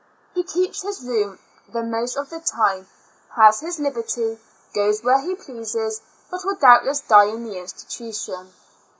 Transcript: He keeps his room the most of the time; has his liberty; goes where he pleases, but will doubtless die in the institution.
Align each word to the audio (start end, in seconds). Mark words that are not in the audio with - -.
He 0.33 0.41
keeps 0.43 0.81
his 0.81 1.03
room 1.03 1.37
the 1.71 1.83
most 1.83 2.15
of 2.17 2.31
the 2.31 2.39
time; 2.39 2.87
has 3.35 3.59
his 3.59 3.77
liberty; 3.79 4.39
goes 4.73 5.03
where 5.03 5.19
he 5.19 5.35
pleases, 5.35 6.01
but 6.31 6.43
will 6.43 6.55
doubtless 6.55 7.01
die 7.01 7.25
in 7.25 7.43
the 7.43 7.59
institution. 7.59 8.51